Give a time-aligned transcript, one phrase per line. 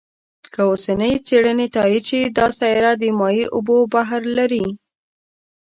[0.53, 4.65] که اوسنۍ څېړنې تایید شي، دا سیاره د مایع اوبو بحر لري.